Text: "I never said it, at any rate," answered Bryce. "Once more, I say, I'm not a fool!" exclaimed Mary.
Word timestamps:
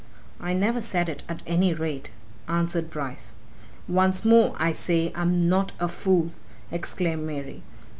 "I 0.39 0.53
never 0.53 0.81
said 0.81 1.09
it, 1.09 1.21
at 1.29 1.43
any 1.45 1.75
rate," 1.75 2.09
answered 2.47 2.89
Bryce. 2.89 3.33
"Once 3.87 4.25
more, 4.25 4.55
I 4.57 4.71
say, 4.71 5.11
I'm 5.13 5.47
not 5.47 5.73
a 5.79 5.87
fool!" 5.87 6.31
exclaimed 6.71 7.21
Mary. 7.23 7.61